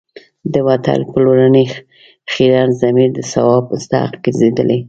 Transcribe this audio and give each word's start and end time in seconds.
د 0.53 0.55
وطن 0.67 0.99
پلورنې 1.11 1.65
خیرن 2.31 2.69
ضمیر 2.81 3.09
د 3.15 3.19
ثواب 3.31 3.63
مستحق 3.71 4.13
ګرځېدلی. 4.25 4.79